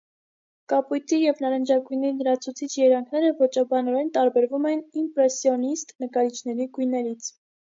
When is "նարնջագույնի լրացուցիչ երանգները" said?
1.45-3.29